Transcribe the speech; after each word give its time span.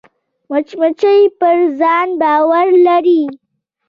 مچمچۍ 0.49 1.21
پر 1.39 1.57
ځان 1.79 2.07
باور 2.21 2.67
لري 2.85 3.21